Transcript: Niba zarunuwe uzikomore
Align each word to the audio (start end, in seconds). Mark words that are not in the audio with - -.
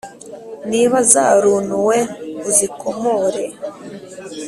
Niba 0.69 0.97
zarunuwe 1.11 1.97
uzikomore 2.49 3.45